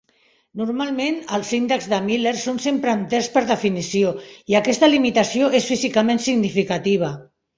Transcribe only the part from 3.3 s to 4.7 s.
per definició i